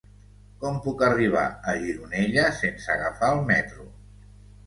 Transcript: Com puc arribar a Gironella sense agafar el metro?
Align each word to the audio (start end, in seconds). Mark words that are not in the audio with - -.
Com 0.61 0.77
puc 0.85 1.01
arribar 1.07 1.43
a 1.73 1.75
Gironella 1.83 2.45
sense 2.61 2.91
agafar 2.95 3.29
el 3.35 3.45
metro? 3.53 3.87